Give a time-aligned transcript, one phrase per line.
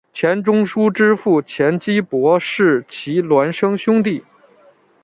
[0.11, 4.23] 钱钟书之父钱基博是其孪生兄弟。